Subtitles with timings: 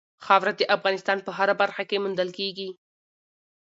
[0.25, 2.69] خاوره د افغانستان په هره برخه کې موندل کېږي.